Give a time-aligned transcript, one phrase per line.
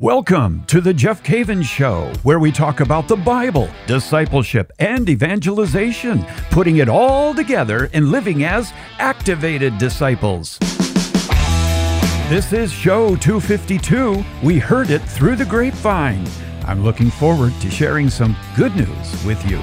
[0.00, 6.24] Welcome to the Jeff Cavins Show, where we talk about the Bible, discipleship, and evangelization,
[6.52, 10.56] putting it all together and living as activated disciples.
[12.28, 14.24] This is show 252.
[14.40, 16.24] We heard it through the grapevine.
[16.62, 19.58] I'm looking forward to sharing some good news with you.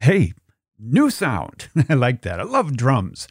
[0.00, 0.34] Hey,
[0.78, 1.70] new sound.
[1.88, 2.40] I like that.
[2.40, 3.26] I love drums.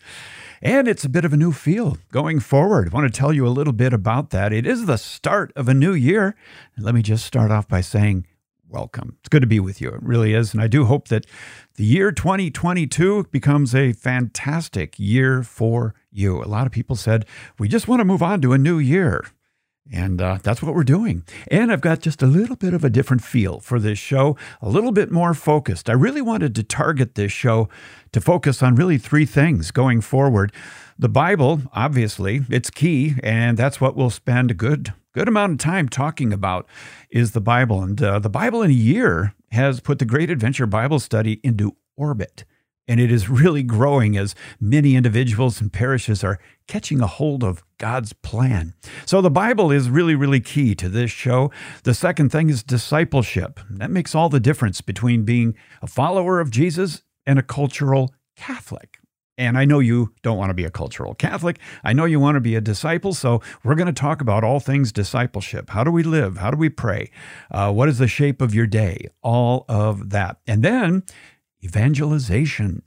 [0.64, 2.90] And it's a bit of a new feel going forward.
[2.90, 4.54] I want to tell you a little bit about that.
[4.54, 6.36] It is the start of a new year.
[6.76, 8.28] And let me just start off by saying,
[8.70, 9.18] welcome.
[9.20, 9.90] It's good to be with you.
[9.90, 10.54] It really is.
[10.54, 11.26] And I do hope that
[11.78, 16.44] the year 2022 becomes a fantastic year for you.
[16.44, 17.26] A lot of people said,
[17.58, 19.26] we just want to move on to a new year.
[19.92, 21.24] And uh, that's what we're doing.
[21.50, 24.70] And I've got just a little bit of a different feel for this show, a
[24.70, 25.90] little bit more focused.
[25.90, 27.68] I really wanted to target this show
[28.12, 30.54] to focus on really three things going forward.
[31.00, 35.58] The Bible, obviously, it's key, and that's what we'll spend a good good amount of
[35.58, 36.68] time talking about
[37.10, 37.82] is the Bible.
[37.82, 41.76] And uh, the Bible in a year has put the Great Adventure Bible Study into
[41.98, 42.46] orbit
[42.92, 47.64] and it is really growing as many individuals and parishes are catching a hold of
[47.78, 48.74] God's plan.
[49.06, 51.52] So the Bible is really, really key to this show.
[51.84, 53.62] The second thing is discipleship.
[53.70, 58.98] That makes all the difference between being a follower of Jesus and a cultural Catholic.
[59.38, 61.60] And I know you don't want to be a cultural Catholic.
[61.84, 63.14] I know you want to be a disciple.
[63.14, 65.70] So we're going to talk about all things discipleship.
[65.70, 66.38] How do we live?
[66.38, 67.10] How do we pray?
[67.50, 69.08] Uh, what is the shape of your day?
[69.24, 70.38] All of that.
[70.46, 71.04] And then
[71.64, 72.84] evangelization.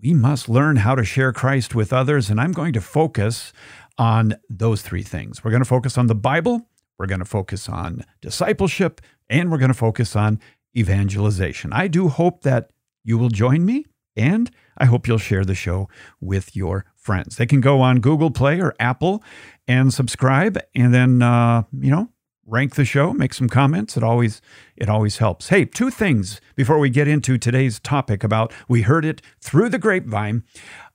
[0.00, 3.52] We must learn how to share Christ with others, and I'm going to focus
[3.98, 5.42] on those three things.
[5.42, 6.68] We're going to focus on the Bible,
[6.98, 10.40] we're going to focus on discipleship, and we're going to focus on
[10.76, 11.72] evangelization.
[11.72, 12.70] I do hope that
[13.04, 15.88] you will join me, and I hope you'll share the show
[16.20, 17.36] with your friends.
[17.36, 19.22] They can go on Google Play or Apple
[19.66, 22.10] and subscribe, and then, uh, you know,
[22.46, 23.96] rank the show, make some comments.
[23.96, 24.40] It always
[24.76, 25.48] it always helps.
[25.48, 29.78] Hey, two things before we get into today's topic about we heard it through the
[29.78, 30.44] grapevine.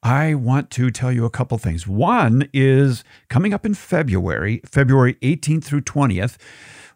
[0.02, 1.86] I want to tell you a couple things.
[1.86, 6.38] One is coming up in February, February 18th through 20th,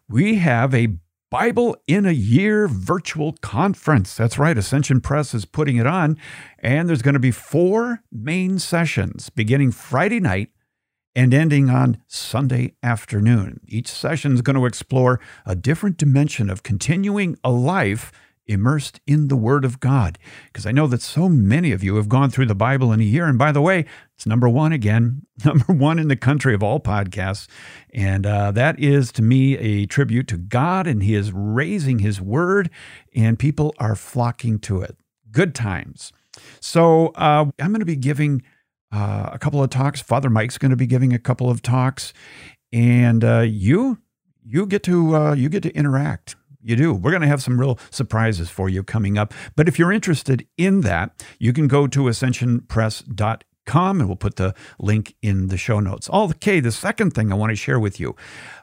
[0.08, 0.96] we have a
[1.30, 4.16] Bible in a Year virtual conference.
[4.16, 6.16] That's right, Ascension Press is putting it on.
[6.60, 10.50] And there's going to be four main sessions beginning Friday night
[11.16, 13.60] and ending on Sunday afternoon.
[13.66, 18.12] Each session is going to explore a different dimension of continuing a life
[18.46, 20.18] immersed in the Word of God.
[20.44, 23.04] Because I know that so many of you have gone through the Bible in a
[23.04, 23.26] year.
[23.26, 26.80] And by the way, it's number one again, number one in the country of all
[26.80, 27.48] podcasts.
[27.94, 32.20] And uh, that is to me a tribute to God, and He is raising His
[32.20, 32.68] Word,
[33.14, 34.96] and people are flocking to it.
[35.32, 36.12] Good times.
[36.60, 38.42] So uh, I'm going to be giving
[38.96, 40.00] uh, a couple of talks.
[40.00, 42.14] Father Mike's going to be giving a couple of talks,
[42.72, 43.98] and uh, you
[44.42, 46.36] you get to uh, you get to interact.
[46.62, 46.94] You do.
[46.94, 49.34] We're going to have some real surprises for you coming up.
[49.54, 54.54] But if you're interested in that, you can go to ascensionpress.com and we'll put the
[54.78, 56.08] link in the show notes.
[56.10, 58.16] Okay, the second thing I want to share with you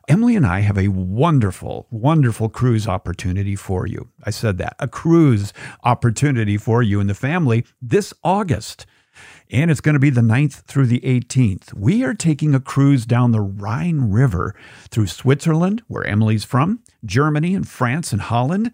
[0.08, 4.10] Emily and I have a wonderful, wonderful cruise opportunity for you.
[4.24, 8.86] I said that a cruise opportunity for you and the family this August
[9.52, 11.74] and it's going to be the 9th through the 18th.
[11.74, 14.56] We are taking a cruise down the Rhine River
[14.90, 18.72] through Switzerland, where Emily's from, Germany and France and Holland.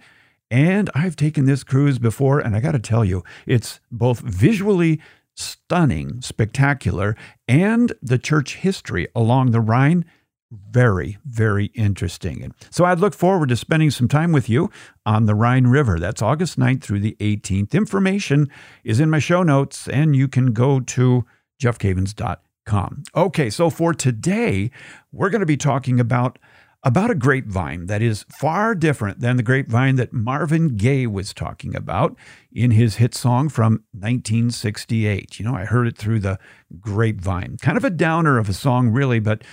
[0.52, 5.00] And I've taken this cruise before, and I got to tell you, it's both visually
[5.36, 7.16] stunning, spectacular,
[7.48, 10.06] and the church history along the Rhine
[10.52, 12.44] very, very interesting.
[12.44, 14.70] And so I'd look forward to spending some time with you
[15.06, 16.00] on the Rhine River.
[16.00, 17.74] That's August 9th through the 18th.
[17.74, 18.50] Information
[18.84, 21.26] is in my show notes, and you can go to
[21.62, 23.04] jeffcavins.com.
[23.16, 24.72] Okay, so for today,
[25.12, 26.40] we're going to be talking about
[26.84, 31.76] about a grapevine that is far different than the grapevine that Marvin Gaye was talking
[31.76, 32.16] about
[32.54, 35.40] in his hit song from 1968.
[35.40, 36.40] You know, I heard it through the
[36.80, 37.58] grapevine.
[37.62, 39.44] Kind of a downer of a song, really, but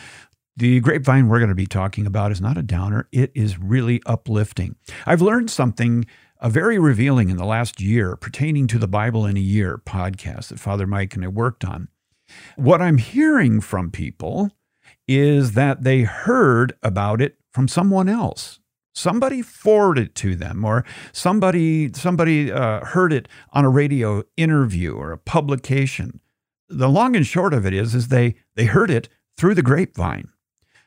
[0.57, 4.01] the grapevine we're going to be talking about is not a downer, it is really
[4.07, 4.77] uplifting.
[5.05, 6.07] I've learned something
[6.41, 10.49] uh, very revealing in the last year pertaining to the Bible in a Year podcast
[10.49, 11.89] that Father Mike and I worked on.
[12.57, 14.51] What I'm hearing from people
[15.07, 18.59] is that they heard about it from someone else.
[18.95, 24.95] Somebody forwarded it to them, or somebody somebody uh, heard it on a radio interview
[24.95, 26.21] or a publication.
[26.69, 30.29] The long and short of it is, is they they heard it through the grapevine.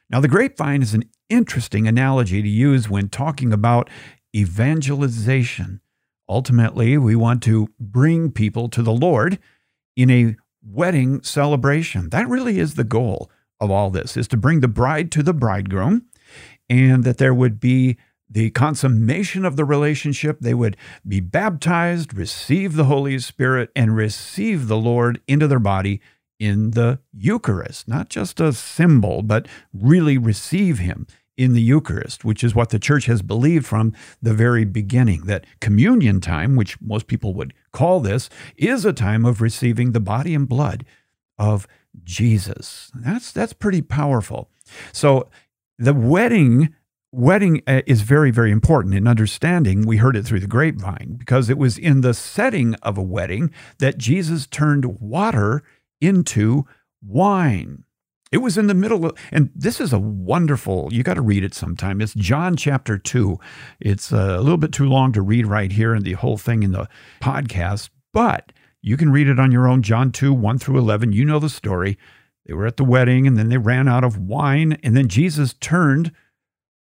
[0.09, 3.89] Now, the grapevine is an interesting analogy to use when talking about
[4.35, 5.81] evangelization.
[6.27, 9.39] Ultimately, we want to bring people to the Lord
[9.95, 12.09] in a wedding celebration.
[12.09, 15.33] That really is the goal of all this is to bring the bride to the
[15.33, 16.05] bridegroom
[16.69, 17.97] and that there would be
[18.29, 20.37] the consummation of the relationship.
[20.39, 20.77] They would
[21.07, 25.99] be baptized, receive the Holy Spirit, and receive the Lord into their body
[26.39, 31.05] in the Eucharist, not just a symbol, but really receive Him
[31.39, 35.21] in the Eucharist, which is what the church has believed from the very beginning.
[35.21, 40.01] That communion time, which most people would call this, is a time of receiving the
[40.01, 40.85] body and blood
[41.37, 41.65] of
[42.03, 42.91] Jesus.
[42.93, 44.49] That's that's pretty powerful.
[44.91, 45.29] So
[45.77, 46.75] the wedding
[47.11, 51.49] wedding uh, is very very important in understanding we heard it through the grapevine because
[51.49, 53.49] it was in the setting of a wedding
[53.79, 55.63] that Jesus turned water
[56.01, 56.65] into
[57.01, 57.83] wine
[58.31, 61.43] it was in the middle of, and this is a wonderful, you got to read
[61.43, 61.99] it sometime.
[61.99, 63.39] It's John chapter 2.
[63.79, 66.71] It's a little bit too long to read right here and the whole thing in
[66.71, 66.87] the
[67.21, 68.51] podcast, but
[68.81, 69.81] you can read it on your own.
[69.81, 71.11] John 2, 1 through 11.
[71.11, 71.97] You know the story.
[72.45, 75.53] They were at the wedding and then they ran out of wine, and then Jesus
[75.53, 76.11] turned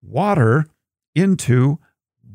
[0.01, 0.65] water
[1.13, 1.79] into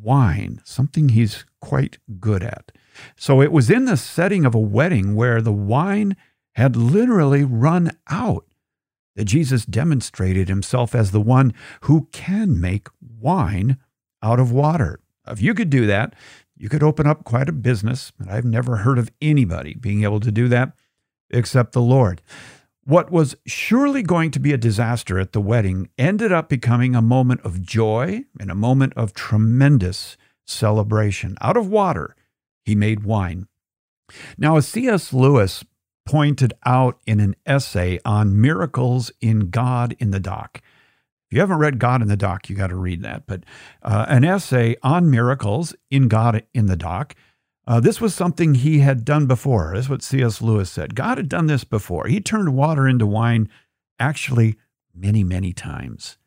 [0.00, 2.73] wine, something he's quite good at.
[3.17, 6.17] So it was in the setting of a wedding where the wine
[6.55, 8.44] had literally run out
[9.17, 11.52] that Jesus demonstrated himself as the one
[11.82, 13.79] who can make wine
[14.23, 15.00] out of water.
[15.26, 16.14] If you could do that,
[16.56, 18.12] you could open up quite a business.
[18.19, 20.73] And I've never heard of anybody being able to do that
[21.31, 22.23] except the Lord.
[22.85, 27.02] What was surely going to be a disaster at the wedding ended up becoming a
[27.02, 30.17] moment of joy and a moment of tremendous
[30.47, 31.37] celebration.
[31.41, 32.17] Out of water,
[32.64, 33.47] he made wine.
[34.37, 35.12] Now, as C.S.
[35.12, 35.64] Lewis
[36.06, 40.61] pointed out in an essay on miracles in God in the Dock,
[41.31, 43.25] if you haven't read God in the Dock, you got to read that.
[43.25, 43.44] But
[43.82, 47.14] uh, an essay on miracles in God in the Dock.
[47.69, 49.70] Uh, this was something he had done before.
[49.73, 50.43] That's what C.S.
[50.43, 50.97] Lewis said.
[50.97, 52.08] God had done this before.
[52.08, 53.49] He turned water into wine
[54.00, 54.56] actually
[54.93, 56.19] many, many times.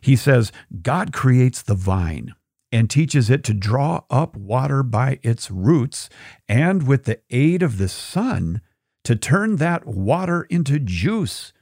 [0.00, 2.34] He says, God creates the vine
[2.72, 6.08] and teaches it to draw up water by its roots,
[6.48, 8.62] and with the aid of the sun,
[9.06, 11.52] to turn that water into juice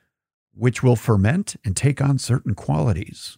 [0.54, 3.36] which will ferment and take on certain qualities.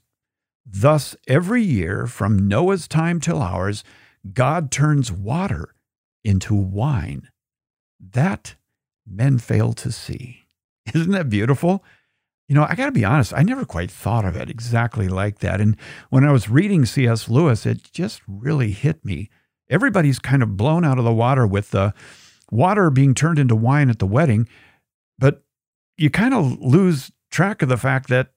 [0.65, 3.83] Thus, every year from Noah's time till ours,
[4.33, 5.75] God turns water
[6.23, 7.31] into wine.
[7.99, 8.55] That
[9.05, 10.47] men fail to see.
[10.95, 11.83] Isn't that beautiful?
[12.49, 15.41] You know, I got to be honest, I never quite thought of it exactly like
[15.41, 15.61] that.
[15.61, 15.77] And
[16.11, 17.29] when I was reading C.S.
[17.29, 19.31] Lewis, it just really hit me.
[19.69, 21.93] Everybody's kind of blown out of the water with the
[22.51, 24.49] water being turned into wine at the wedding.
[25.19, 25.43] But
[25.97, 28.29] you kind of lose track of the fact that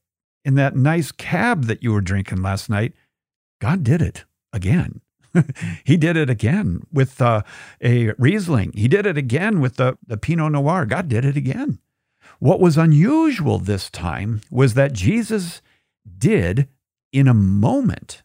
[0.46, 2.94] in that nice cab that you were drinking last night,
[3.60, 5.02] God did it again.
[5.84, 7.44] he did it again with uh,
[7.82, 8.72] a Riesling.
[8.74, 10.86] He did it again with the, the Pinot Noir.
[10.86, 11.80] God did it again.
[12.40, 15.62] What was unusual this time was that Jesus
[16.18, 16.68] did
[17.12, 18.24] in a moment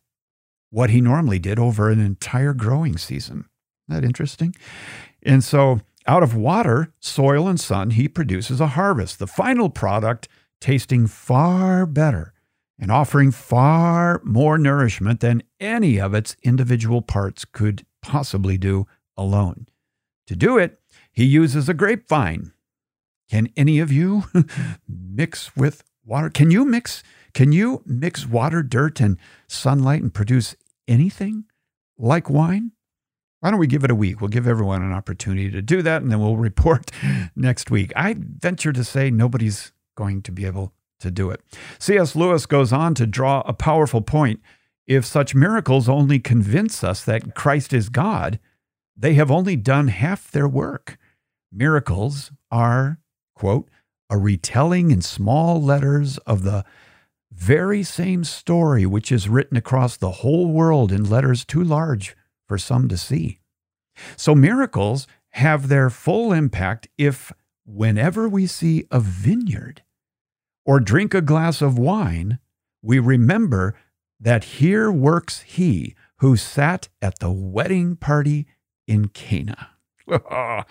[0.71, 3.49] what he normally did over an entire growing season.
[3.89, 4.55] Isn't that interesting?
[5.25, 10.29] And so out of water, soil, and sun, he produces a harvest, the final product
[10.61, 12.32] tasting far better
[12.79, 18.87] and offering far more nourishment than any of its individual parts could possibly do
[19.17, 19.67] alone.
[20.26, 20.81] To do it,
[21.12, 22.53] he uses a grapevine.
[23.31, 24.25] Can any of you
[24.88, 26.31] mix with water?
[26.31, 27.03] Can you mix
[27.35, 29.19] can you mix water, dirt and
[29.49, 30.54] sunlight and produce
[30.87, 31.47] anything
[31.99, 32.71] like wine?
[33.45, 34.23] Why don't we give it a week?
[34.23, 36.91] We'll give everyone an opportunity to do that and then we'll report
[37.37, 37.93] next week.
[37.95, 41.43] I venture to say nobody's going to be able to do it.
[41.79, 42.17] C.S.
[42.17, 44.41] Lewis goes on to draw a powerful point.
[44.87, 48.41] If such miracles only convince us that Christ is God,
[48.97, 50.97] they have only done half their work.
[51.53, 52.99] Miracles are,
[53.35, 53.69] quote,
[54.09, 56.65] a retelling in small letters of the
[57.31, 62.59] very same story which is written across the whole world in letters too large for
[62.59, 63.41] some to see.
[64.17, 67.33] So miracles have their full impact if,
[67.65, 69.83] whenever we see a vineyard
[70.65, 72.39] or drink a glass of wine,
[72.83, 73.75] we remember
[74.21, 78.47] that here works he who sat at the wedding party
[78.87, 79.71] in Cana.
[80.09, 80.65] I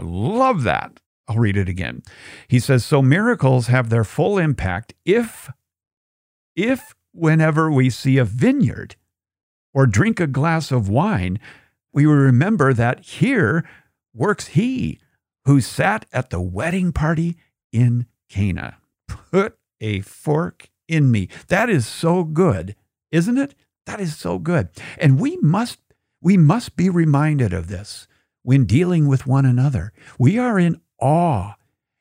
[0.00, 1.00] love that.
[1.28, 2.02] I'll read it again.
[2.48, 5.50] He says, So miracles have their full impact if,
[6.56, 8.96] if whenever we see a vineyard
[9.74, 11.38] or drink a glass of wine,
[11.92, 13.68] we remember that here
[14.14, 15.00] works he
[15.44, 17.36] who sat at the wedding party
[17.72, 18.78] in Cana.
[19.08, 21.28] Put a fork in me.
[21.48, 22.76] That is so good,
[23.10, 23.54] isn't it?
[23.86, 24.68] That is so good.
[24.98, 25.78] And we must
[26.20, 28.06] we must be reminded of this
[28.42, 29.92] when dealing with one another.
[30.18, 31.54] We are in awe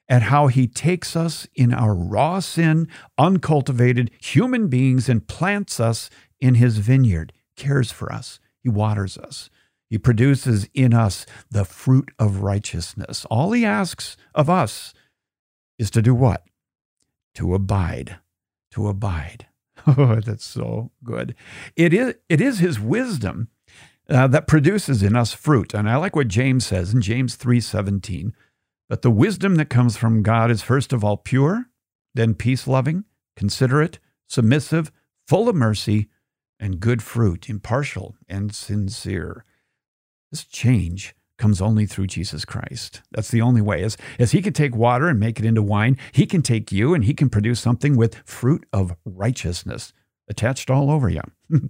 [0.07, 2.87] at how he takes us in our raw sin,
[3.17, 6.09] uncultivated human beings, and plants us
[6.39, 9.49] in his vineyard, cares for us, he waters us.
[9.89, 13.25] He produces in us the fruit of righteousness.
[13.29, 14.93] All he asks of us
[15.77, 16.43] is to do what?
[17.35, 18.17] To abide.
[18.71, 19.47] To abide.
[19.87, 21.33] Oh, that's so good.
[21.75, 23.47] It is, it is his wisdom
[24.07, 25.73] uh, that produces in us fruit.
[25.73, 28.31] And I like what James says in James 3:17.
[28.87, 31.65] But the wisdom that comes from God is first of all pure,
[32.13, 33.97] then peace-loving, considerate,
[34.29, 34.91] submissive,
[35.27, 36.09] full of mercy,
[36.61, 39.43] and good fruit, impartial and sincere.
[40.29, 43.01] This change comes only through Jesus Christ.
[43.11, 43.83] That's the only way.
[43.83, 46.93] As, as He can take water and make it into wine, He can take you
[46.93, 49.91] and He can produce something with fruit of righteousness
[50.29, 51.21] attached all over you.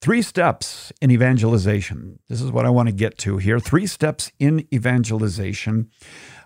[0.00, 2.18] Three steps in evangelization.
[2.28, 3.58] This is what I want to get to here.
[3.58, 5.90] Three steps in evangelization.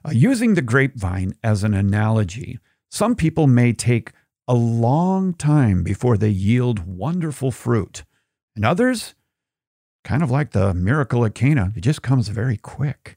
[0.04, 2.58] Uh, using the grapevine as an analogy,
[2.90, 4.12] some people may take
[4.50, 8.02] a long time before they yield wonderful fruit,
[8.56, 9.14] and others
[10.02, 13.16] kind of like the miracle at Cana, it just comes very quick.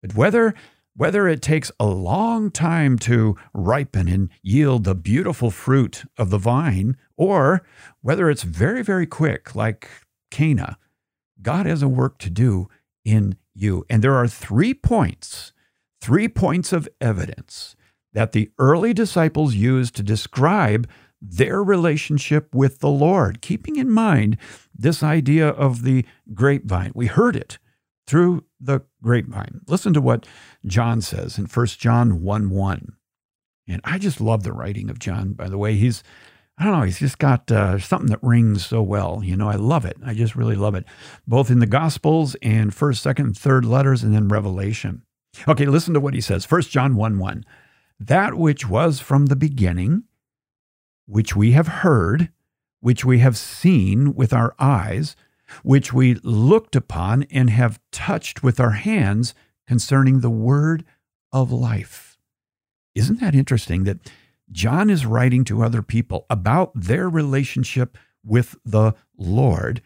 [0.00, 0.54] But whether
[0.94, 6.38] whether it takes a long time to ripen and yield the beautiful fruit of the
[6.38, 7.66] vine, or
[8.00, 9.88] whether it's very, very quick, like
[10.30, 10.78] Cana,
[11.42, 12.68] God has a work to do
[13.04, 13.84] in you.
[13.90, 15.52] And there are three points,
[16.00, 17.74] three points of evidence
[18.12, 20.88] that the early disciples used to describe
[21.20, 24.38] their relationship with the Lord, keeping in mind
[24.74, 26.92] this idea of the grapevine.
[26.94, 27.58] We heard it
[28.06, 29.60] through the grapevine.
[29.66, 30.26] Listen to what
[30.66, 32.92] John says in 1 John 1 1.
[33.68, 35.76] And I just love the writing of John, by the way.
[35.76, 36.02] He's,
[36.58, 39.20] I don't know, he's just got uh, something that rings so well.
[39.22, 39.96] You know, I love it.
[40.04, 40.84] I just really love it,
[41.28, 45.02] both in the Gospels and 1st, 2nd, 3rd letters, and then Revelation.
[45.46, 47.44] Okay, listen to what he says 1 John 1 1.
[48.00, 50.04] That which was from the beginning,
[51.06, 52.30] which we have heard,
[52.80, 55.16] which we have seen with our eyes,
[55.62, 59.34] which we looked upon and have touched with our hands
[59.66, 60.84] concerning the word
[61.30, 62.18] of life.
[62.94, 64.10] Isn't that interesting that
[64.50, 69.82] John is writing to other people about their relationship with the Lord,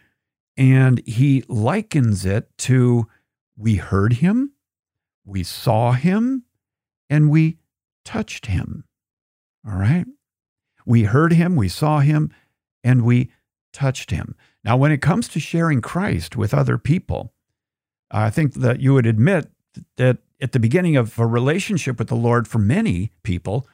[0.57, 3.09] and he likens it to
[3.57, 4.53] we heard him,
[5.25, 6.45] we saw him,
[7.11, 7.59] and we
[8.05, 8.85] touched him.
[9.67, 10.07] All right?
[10.87, 12.31] We heard him, we saw him,
[12.83, 13.31] and we
[13.73, 14.37] touched him.
[14.63, 17.33] Now, when it comes to sharing Christ with other people,
[18.11, 19.51] I think that you would admit
[19.97, 23.67] that at the beginning of a relationship with the Lord for many people,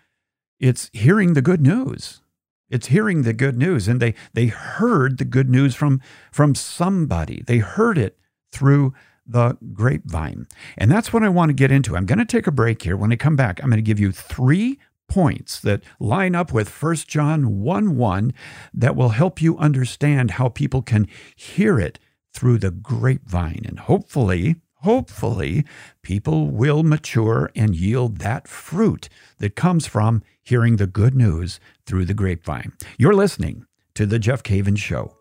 [0.59, 2.23] it's hearing the good news.
[2.69, 3.89] It's hearing the good news.
[3.89, 7.43] And they, they heard the good news from, from somebody.
[7.47, 8.19] They heard it
[8.53, 8.95] through
[9.31, 10.47] the grapevine.
[10.77, 11.97] And that's what I want to get into.
[11.97, 12.97] I'm going to take a break here.
[12.97, 16.71] When I come back, I'm going to give you three points that line up with
[16.83, 18.33] 1 John 1 1
[18.73, 21.07] that will help you understand how people can
[21.37, 21.99] hear it
[22.33, 23.63] through the grapevine.
[23.67, 25.65] And hopefully, hopefully,
[26.03, 29.09] people will mature and yield that fruit
[29.39, 32.73] that comes from hearing the good news through the grapevine.
[32.99, 35.17] You're listening to The Jeff Cavins Show.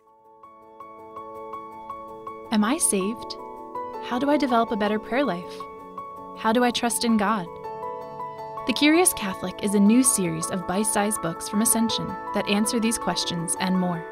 [2.52, 3.36] Am I saved?
[4.04, 5.54] How do I develop a better prayer life?
[6.38, 7.46] How do I trust in God?
[8.66, 12.80] The Curious Catholic is a new series of bite sized books from Ascension that answer
[12.80, 14.04] these questions and more.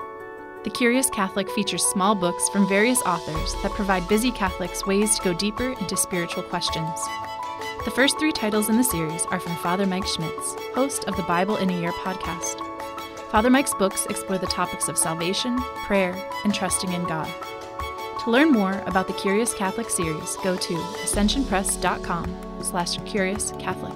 [0.64, 5.24] The Curious Catholic features small books from various authors that provide busy Catholics ways to
[5.24, 7.00] go deeper into spiritual questions.
[7.86, 11.24] The first three titles in the series are from Father Mike Schmitz, host of the
[11.24, 12.62] Bible in a Year podcast.
[13.32, 16.14] Father Mike's books explore the topics of salvation, prayer,
[16.44, 17.32] and trusting in God.
[18.28, 23.94] To learn more about the Curious Catholic series, go to ascensionpress.com slash curious Catholic.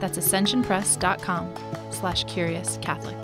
[0.00, 1.54] That's ascensionpress.com
[1.92, 3.16] slash curious Catholic.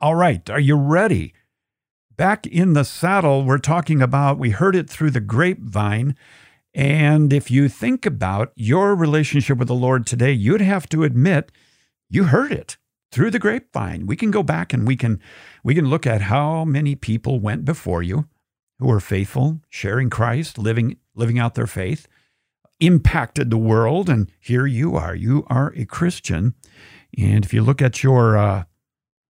[0.00, 1.32] All right, are you ready?
[2.16, 6.16] Back in the saddle, we're talking about, we heard it through the grapevine.
[6.74, 11.52] And if you think about your relationship with the Lord today, you'd have to admit
[12.10, 12.78] you heard it
[13.12, 14.06] through the grapevine.
[14.06, 15.20] We can go back and we can
[15.62, 18.28] we can look at how many people went before you
[18.78, 22.08] who were faithful, sharing Christ, living living out their faith,
[22.80, 25.14] impacted the world, and here you are.
[25.14, 26.54] You are a Christian,
[27.16, 28.64] and if you look at your uh,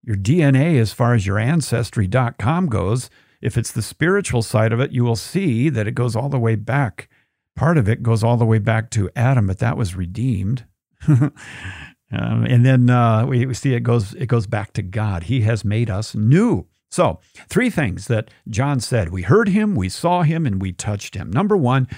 [0.02, 3.10] your DNA as far as your ancestry.com goes,
[3.40, 6.38] if it's the spiritual side of it, you will see that it goes all the
[6.38, 7.08] way back.
[7.54, 10.64] Part of it goes all the way back to Adam, but that was redeemed.
[12.12, 15.24] Um, and then uh, we, we see it goes it goes back to God.
[15.24, 16.66] He has made us new.
[16.90, 19.08] So, three things that John said.
[19.08, 21.30] We heard him, we saw him, and we touched him.
[21.30, 21.88] Number one,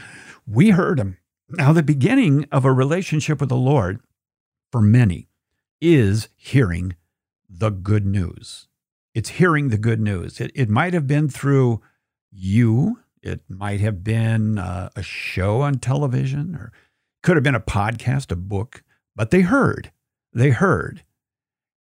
[0.47, 1.17] we heard him.
[1.49, 3.99] Now, the beginning of a relationship with the Lord
[4.71, 5.29] for many
[5.81, 6.95] is hearing
[7.49, 8.69] the good news.
[9.15, 10.41] It's hearing the good news.
[10.41, 11.83] It, it might have been through
[12.31, 16.73] you, it might have been uh, a show on television, or
[17.23, 18.83] could have been a podcast, a book,
[19.17, 19.91] but they heard.
[20.35, 21.05] They heard.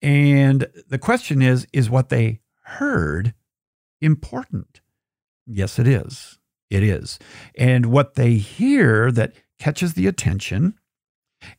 [0.01, 3.34] And the question is is what they heard
[4.01, 4.82] important?
[5.46, 6.39] Yes, it is.
[6.70, 7.20] It is.
[7.58, 10.75] And what they hear that catches the attention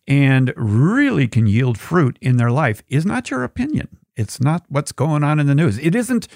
[0.07, 3.99] and really can yield fruit in their life is not your opinion.
[4.17, 5.79] It's not what's going on in the news.
[5.79, 6.29] It isn't,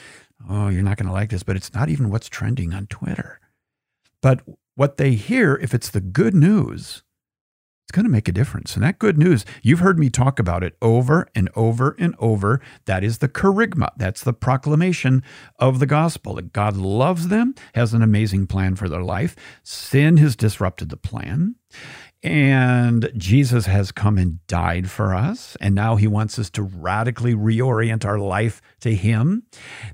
[0.49, 3.41] oh, you're not going to like this, but it's not even what's trending on Twitter.
[4.21, 4.41] But
[4.75, 7.03] what they hear, if it's the good news,
[7.85, 8.75] it's going to make a difference.
[8.75, 12.61] And that good news, you've heard me talk about it over and over and over.
[12.87, 13.91] That is the kerygma.
[13.97, 15.23] That's the proclamation
[15.59, 19.35] of the gospel that God loves them, has an amazing plan for their life.
[19.63, 21.57] Sin has disrupted the plan.
[22.23, 25.57] And Jesus has come and died for us.
[25.61, 29.43] And now he wants us to radically reorient our life to him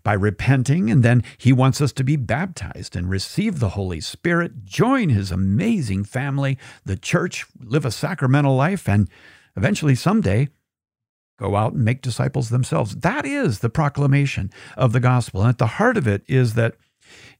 [0.02, 0.90] by repenting.
[0.90, 5.32] And then he wants us to be baptized and receive the Holy Spirit, join his
[5.32, 9.08] amazing family, the church, live a sacramental life, and
[9.56, 10.48] eventually someday
[11.38, 12.96] go out and make disciples themselves.
[12.96, 15.40] That is the proclamation of the gospel.
[15.40, 16.74] And at the heart of it is that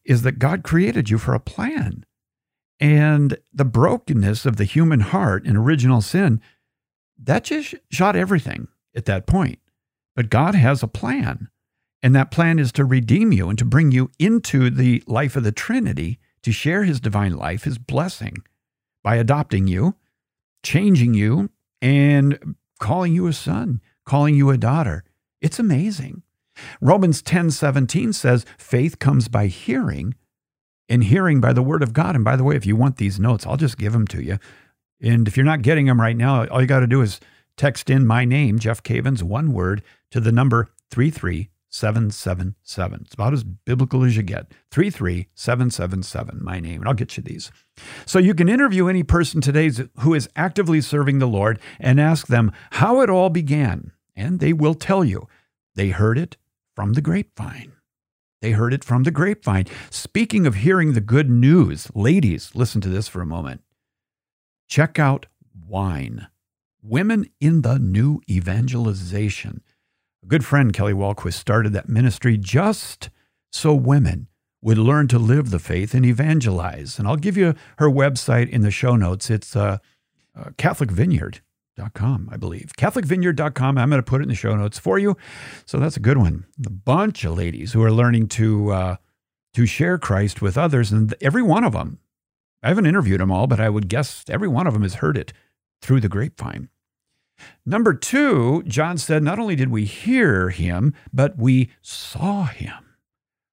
[0.05, 2.07] is that God created you for a plan.
[2.81, 6.41] And the brokenness of the human heart and original sin,
[7.21, 9.59] that just shot everything at that point.
[10.15, 11.49] But God has a plan.
[12.03, 15.43] And that plan is to redeem you and to bring you into the life of
[15.43, 18.37] the Trinity, to share his divine life, his blessing,
[19.03, 19.97] by adopting you,
[20.63, 21.51] changing you,
[21.83, 25.03] and calling you a son, calling you a daughter.
[25.41, 26.23] It's amazing.
[26.81, 30.15] Romans 10:17 says, faith comes by hearing,
[30.89, 32.15] in hearing by the word of God.
[32.15, 34.39] And by the way, if you want these notes, I'll just give them to you.
[35.01, 37.21] And if you're not getting them right now, all you got to do is
[37.57, 42.57] text in my name, Jeff Cavins, one word, to the number 33777.
[43.05, 44.51] It's about as biblical as you get.
[44.71, 47.53] 33777, my name, and I'll get you these.
[48.07, 52.27] So you can interview any person today who is actively serving the Lord and ask
[52.27, 53.93] them how it all began.
[54.17, 55.29] And they will tell you
[55.75, 56.37] they heard it
[56.75, 57.73] from the grapevine.
[58.41, 59.67] They heard it from the grapevine.
[59.91, 63.63] Speaking of hearing the good news, ladies, listen to this for a moment.
[64.69, 65.27] Check out
[65.67, 66.29] Wine
[66.81, 69.63] Women in the New Evangelization.
[70.23, 73.11] A good friend, Kelly Wahlquist, started that ministry just
[73.51, 74.29] so women
[74.63, 76.99] would learn to live the faith and evangelize.
[76.99, 79.31] And I'll give you her website in the show notes.
[79.31, 79.79] It's uh,
[80.37, 81.41] uh, Catholic Vineyard
[81.95, 82.73] com, I believe.
[82.79, 83.79] CatholicVineyard.com.
[83.79, 85.17] I'm going to put it in the show notes for you.
[85.67, 86.47] So that's a good one.
[86.65, 88.97] A bunch of ladies who are learning to uh,
[89.55, 91.99] to share Christ with others, and every one of them.
[92.63, 95.17] I haven't interviewed them all, but I would guess every one of them has heard
[95.17, 95.33] it
[95.81, 96.69] through the grapevine.
[97.65, 102.97] Number two, John said, not only did we hear him, but we saw him.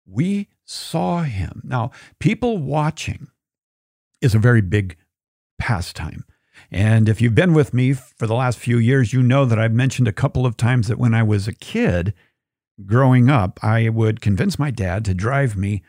[0.05, 1.61] We saw him.
[1.63, 3.27] Now, people watching
[4.21, 4.97] is a very big
[5.57, 6.25] pastime.
[6.71, 9.73] And if you've been with me for the last few years, you know that I've
[9.73, 12.13] mentioned a couple of times that when I was a kid
[12.85, 15.83] growing up, I would convince my dad to drive me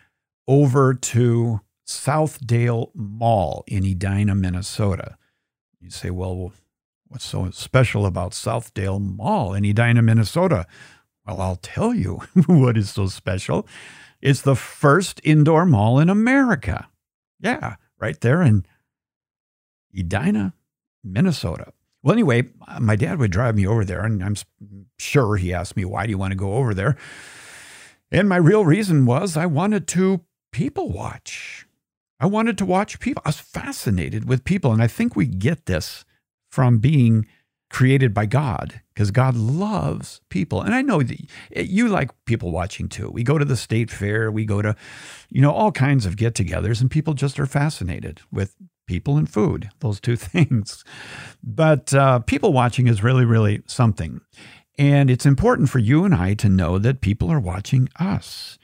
[0.49, 5.17] over to Southdale Mall in Edina, Minnesota.
[5.81, 6.53] You say, well,
[7.07, 10.67] what's so special about Southdale Mall in Edina, Minnesota?
[11.27, 13.69] Well, I'll tell you what is so special.
[14.21, 16.89] It's the first indoor mall in America.
[17.41, 18.65] Yeah, right there in
[19.97, 20.55] Edina,
[21.05, 21.73] Minnesota.
[22.03, 22.49] Well, anyway,
[22.81, 24.37] my dad would drive me over there, and I'm
[24.99, 26.97] sure he asked me, Why do you want to go over there?
[28.11, 30.21] And my real reason was I wanted to
[30.53, 31.67] people watch.
[32.21, 33.23] I wanted to watch people.
[33.25, 34.73] I was fascinated with people.
[34.73, 36.05] And I think we get this
[36.51, 37.27] from being
[37.71, 40.61] created by God because God loves people.
[40.61, 41.19] And I know that
[41.67, 43.11] you like people watching too.
[43.11, 44.77] We go to the state fair, we go to,
[45.31, 48.55] you know, all kinds of get togethers, and people just are fascinated with
[48.87, 50.85] people and food, those two things.
[51.43, 54.21] But uh, people watching is really, really something.
[54.79, 58.59] And it's important for you and I to know that people are watching us.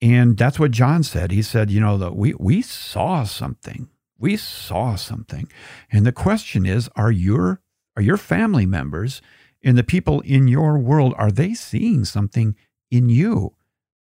[0.00, 1.30] And that's what John said.
[1.30, 3.88] He said, you know, that we, we saw something.
[4.18, 5.50] We saw something.
[5.90, 7.60] And the question is, are your
[7.96, 9.20] are your family members
[9.62, 12.54] and the people in your world, are they seeing something
[12.92, 13.54] in you?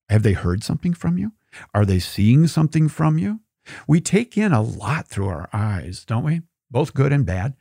[0.09, 1.31] Have they heard something from you?
[1.73, 3.41] Are they seeing something from you?
[3.87, 6.41] We take in a lot through our eyes, don't we?
[6.71, 7.55] Both good and bad.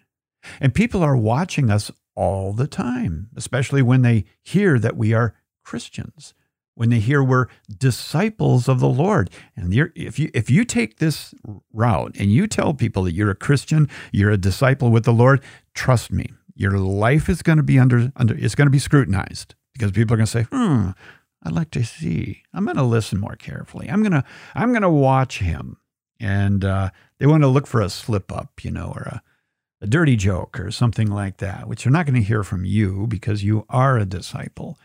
[0.60, 5.34] And people are watching us all the time, especially when they hear that we are
[5.64, 6.34] Christians.
[6.74, 7.46] when they hear we're
[7.78, 9.30] disciples of the Lord.
[9.56, 11.34] And if you if you take this
[11.72, 15.42] route and you tell people that you're a Christian, you're a disciple with the Lord,
[15.74, 19.54] trust me, your life is going to be under under it's going to be scrutinized
[19.72, 20.90] because people are going to say, "Hmm,
[21.42, 22.42] I'd like to see.
[22.52, 23.88] I'm going to listen more carefully.
[23.88, 25.78] I'm going to I'm going to watch him."
[26.18, 29.22] And uh, they want to look for a slip up, you know, or a
[29.80, 33.06] a dirty joke or something like that, which they're not going to hear from you
[33.06, 34.78] because you are a disciple.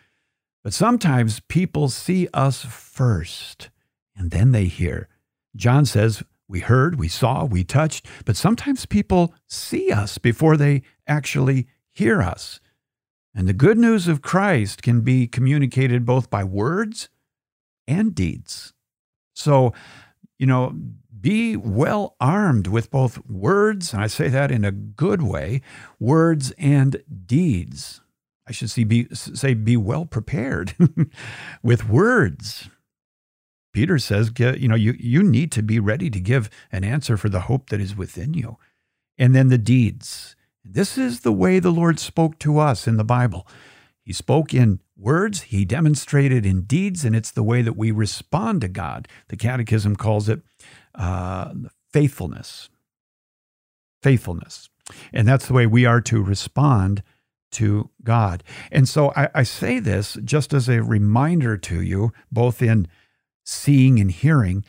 [0.64, 3.70] But sometimes people see us first
[4.16, 5.08] and then they hear.
[5.56, 10.84] John says, We heard, we saw, we touched, but sometimes people see us before they
[11.08, 12.60] actually hear us.
[13.34, 17.10] And the good news of Christ can be communicated both by words
[17.88, 18.74] and deeds.
[19.34, 19.74] So,
[20.38, 20.76] you know,
[21.22, 25.62] be well armed with both words, and I say that in a good way,
[26.00, 28.02] words and deeds.
[28.48, 30.76] I should see be, say be well prepared
[31.64, 32.70] with words.
[33.72, 37.30] Peter says, you know, you, you need to be ready to give an answer for
[37.30, 38.58] the hope that is within you.
[39.18, 40.36] And then the deeds.
[40.66, 43.48] This is the way the Lord spoke to us in the Bible.
[44.04, 48.62] He spoke in words, he demonstrated in deeds, and it's the way that we respond
[48.62, 49.08] to God.
[49.30, 50.42] The Catechism calls it
[50.96, 51.54] uh,
[51.92, 52.70] faithfulness.
[54.02, 54.70] Faithfulness.
[55.14, 57.04] And that's the way we are to respond
[57.52, 58.44] to God.
[58.72, 62.88] And so I, I, say this just as a reminder to you, both in
[63.44, 64.64] seeing and hearing,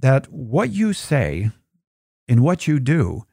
[0.00, 1.50] that what you say
[2.28, 3.24] and what you do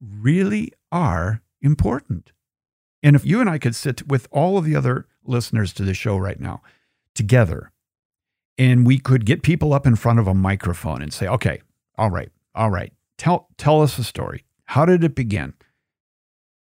[0.00, 2.32] really are important.
[3.02, 5.94] And if you and I could sit with all of the other listeners to the
[5.94, 6.60] show right now
[7.14, 7.72] together,
[8.58, 11.62] and we could get people up in front of a microphone and say, okay,
[12.00, 14.46] all right, all right, tell, tell us a story.
[14.64, 15.52] How did it begin?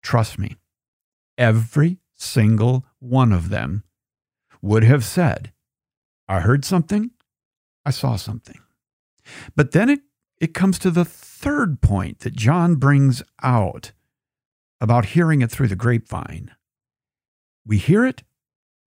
[0.02, 0.56] Trust me,
[1.38, 3.84] every single one of them
[4.62, 5.52] would have said,
[6.30, 7.12] I heard something,
[7.86, 8.62] I saw something.
[9.58, 10.00] But then it,
[10.39, 13.91] it comes to the third point that John brings out
[14.80, 16.52] about hearing it through the grapevine.
[17.65, 18.24] We hear it,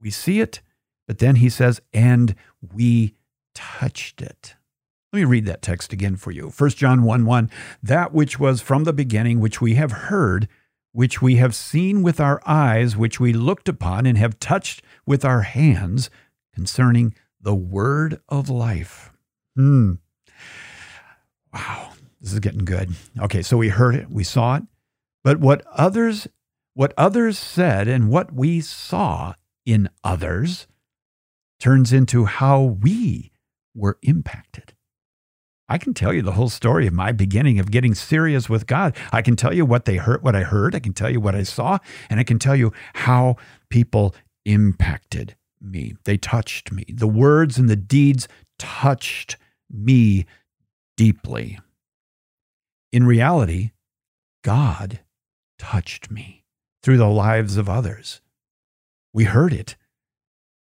[0.01, 0.63] we see it,
[1.07, 2.35] but then he says, and
[2.73, 3.17] we
[3.55, 4.55] touched it.
[5.12, 6.53] Let me read that text again for you.
[6.57, 7.51] 1 John 1 1,
[7.83, 10.49] that which was from the beginning, which we have heard,
[10.92, 15.25] which we have seen with our eyes, which we looked upon and have touched with
[15.25, 16.11] our hands,
[16.55, 19.12] concerning the word of life.
[19.57, 19.94] Hmm.
[21.55, 22.90] Wow, this is getting good.
[23.18, 24.64] Okay, so we heard it, we saw it,
[25.25, 26.29] but what others
[26.75, 29.35] what others said and what we saw
[29.66, 30.68] in others
[31.59, 33.33] turns into how we
[33.75, 34.75] were impacted.
[35.69, 38.97] I can tell you the whole story of my beginning of getting serious with God.
[39.13, 40.75] I can tell you what they heard, what I heard.
[40.75, 41.79] I can tell you what I saw,
[42.09, 43.37] and I can tell you how
[43.69, 45.95] people impacted me.
[46.05, 46.85] They touched me.
[46.89, 48.29] The words and the deeds
[48.59, 49.37] touched
[49.71, 50.25] me
[50.97, 51.59] deeply.
[52.93, 53.73] In reality,
[54.43, 55.01] God
[55.59, 56.45] touched me
[56.83, 58.23] through the lives of others.
[59.13, 59.77] We heard it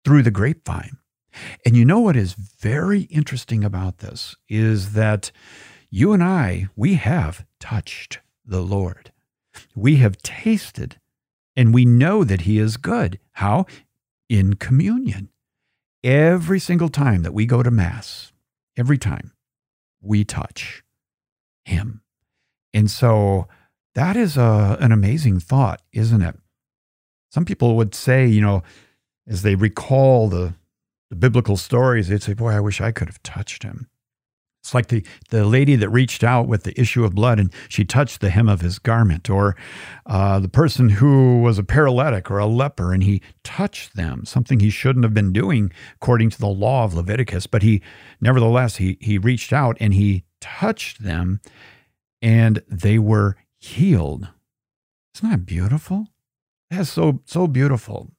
[0.05, 0.97] through the grapevine.
[1.65, 5.31] And you know what is very interesting about this is that
[5.91, 9.13] you and I, we have touched the Lord.
[9.75, 10.99] We have tasted
[11.57, 13.19] and we know that He is good.
[13.33, 13.67] How?
[14.29, 15.31] In communion.
[16.05, 18.33] Every single time that we go to Mass,
[18.77, 19.33] every time
[20.01, 20.85] we touch
[21.65, 22.03] Him.
[22.73, 23.49] And so
[23.95, 26.37] that is a, an amazing thought, isn't it?
[27.31, 28.63] Some people would say, you know,
[29.27, 30.55] as they recall the
[31.11, 33.89] the biblical stories, they'd say, Boy, I wish I could have touched him.
[34.63, 37.85] It's like the, the lady that reached out with the issue of blood and she
[37.85, 39.57] touched the hem of his garment, or
[40.05, 44.61] uh, the person who was a paralytic or a leper and he touched them, something
[44.61, 47.47] he shouldn't have been doing according to the law of Leviticus.
[47.47, 47.81] But he,
[48.21, 51.41] nevertheless, he, he reached out and he touched them
[52.21, 54.29] and they were healed.
[55.15, 56.09] Isn't that beautiful?
[56.71, 58.11] That's so, so beautiful.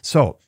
[0.00, 0.38] So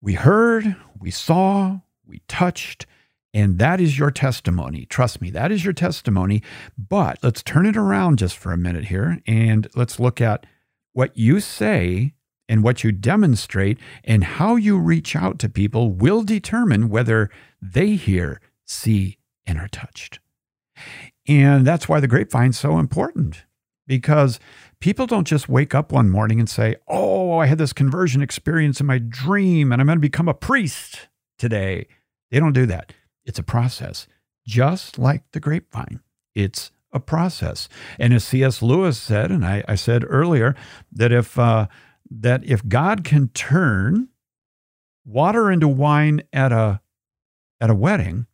[0.00, 2.86] we heard, we saw, we touched,
[3.32, 4.86] and that is your testimony.
[4.86, 6.42] Trust me, that is your testimony.
[6.76, 10.46] But let's turn it around just for a minute here and let's look at
[10.92, 12.14] what you say
[12.48, 17.30] and what you demonstrate and how you reach out to people will determine whether
[17.62, 20.18] they hear, see, and are touched.
[21.28, 23.44] And that's why the grapevine's so important
[23.90, 24.38] because
[24.78, 28.78] people don't just wake up one morning and say, Oh, I had this conversion experience
[28.78, 31.88] in my dream and I'm going to become a priest today.
[32.30, 32.92] They don't do that.
[33.24, 34.06] It's a process,
[34.46, 35.98] just like the grapevine.
[36.36, 37.68] It's a process.
[37.98, 38.62] And as C.S.
[38.62, 40.54] Lewis said, and I, I said earlier,
[40.92, 41.66] that if, uh,
[42.12, 44.08] that if God can turn
[45.04, 46.80] water into wine at a
[47.60, 48.26] at a wedding,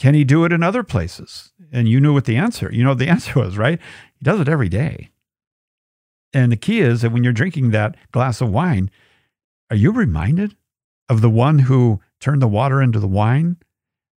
[0.00, 1.52] can he do it in other places?
[1.70, 2.70] And you knew what the answer.
[2.72, 3.78] You know what the answer was, right?
[4.20, 5.10] He does it every day.
[6.32, 8.90] And the key is that when you're drinking that glass of wine,
[9.70, 10.54] are you reminded
[11.08, 13.56] of the one who turned the water into the wine?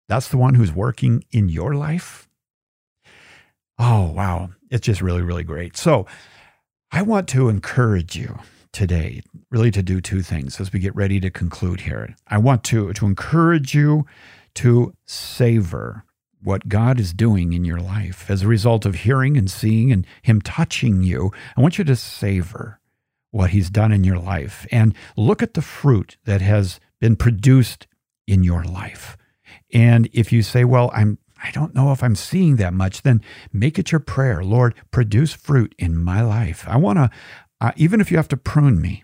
[0.08, 2.28] That's the one who's working in your life.
[3.78, 4.50] Oh, wow.
[4.70, 5.76] It's just really, really great.
[5.76, 6.06] So
[6.90, 8.38] I want to encourage you
[8.72, 12.14] today, really to do two things as we get ready to conclude here.
[12.26, 14.04] I want to, to encourage you
[14.56, 16.04] to savor
[16.42, 20.06] what God is doing in your life as a result of hearing and seeing and
[20.22, 21.32] Him touching you.
[21.56, 22.80] I want you to savor
[23.30, 27.86] what He's done in your life and look at the fruit that has been produced
[28.26, 29.16] in your life.
[29.72, 33.20] And if you say, Well, I'm I don't know if I'm seeing that much, then
[33.52, 34.44] make it your prayer.
[34.44, 36.64] Lord, produce fruit in my life.
[36.68, 37.10] I want to,
[37.60, 39.02] uh, even if you have to prune me,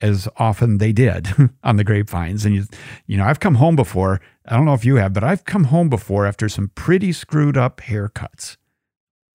[0.00, 1.28] as often they did
[1.64, 2.44] on the grapevines.
[2.44, 2.64] And you,
[3.06, 4.20] you know, I've come home before.
[4.46, 7.56] I don't know if you have, but I've come home before after some pretty screwed
[7.56, 8.56] up haircuts.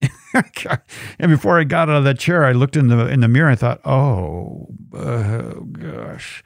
[1.18, 3.50] and before I got out of that chair, I looked in the in the mirror.
[3.50, 6.42] I thought, oh, oh gosh.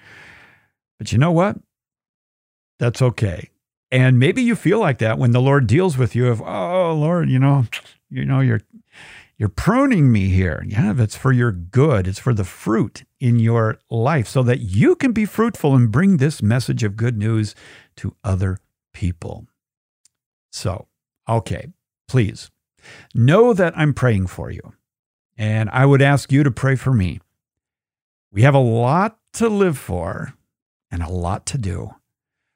[0.98, 1.57] But you know what?
[2.79, 3.50] That's okay.
[3.90, 7.31] And maybe you feel like that when the Lord deals with you of, oh Lord,
[7.31, 7.66] you know,
[8.11, 8.62] you know, you're
[9.37, 10.64] you're pruning me here.
[10.66, 12.07] Yeah, that's for your good.
[12.07, 16.19] It's for the fruit in your life so that you can be fruitful and bring
[16.19, 17.55] this message of good news
[17.97, 18.59] to other
[18.93, 19.47] people.
[20.53, 20.89] So,
[21.27, 21.69] okay,
[22.07, 22.51] please
[23.15, 24.75] know that I'm praying for you.
[25.39, 27.19] And I would ask you to pray for me.
[28.31, 30.35] We have a lot to live for
[30.91, 31.95] and a lot to do.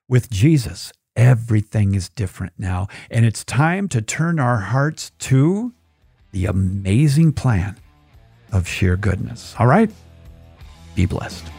[0.07, 2.88] With Jesus, everything is different now.
[3.11, 5.72] And it's time to turn our hearts to
[6.33, 7.78] the amazing plan
[8.52, 9.54] of sheer goodness.
[9.59, 9.90] All right?
[10.98, 11.57] Be blessed.